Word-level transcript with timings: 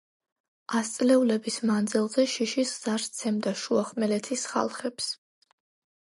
ასწლეულების 0.79 1.57
მანძილზე 1.71 2.25
შიშის 2.37 2.73
ზარს 2.87 3.07
სცემდა 3.11 3.55
შუახმელეთის 3.65 4.51
ხალხებს. 4.55 5.15